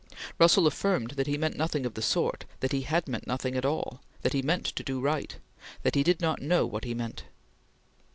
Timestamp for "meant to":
4.41-4.81